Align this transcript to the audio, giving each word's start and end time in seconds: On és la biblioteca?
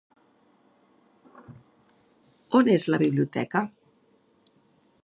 On 2.61 2.73
és 2.79 2.87
la 2.95 3.01
biblioteca? 3.05 3.63